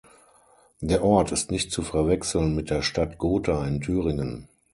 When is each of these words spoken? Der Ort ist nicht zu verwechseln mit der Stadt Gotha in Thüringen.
Der 0.79 1.03
Ort 1.03 1.31
ist 1.31 1.51
nicht 1.51 1.71
zu 1.71 1.83
verwechseln 1.83 2.55
mit 2.55 2.71
der 2.71 2.81
Stadt 2.81 3.19
Gotha 3.19 3.67
in 3.67 3.81
Thüringen. 3.81 4.47